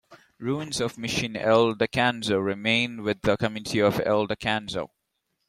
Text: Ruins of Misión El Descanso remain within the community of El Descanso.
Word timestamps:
Ruins 0.39 0.81
of 0.81 0.95
Misión 0.95 1.37
El 1.37 1.75
Descanso 1.75 2.43
remain 2.43 3.03
within 3.03 3.21
the 3.21 3.37
community 3.37 3.79
of 3.83 4.01
El 4.03 4.27
Descanso. 4.27 4.89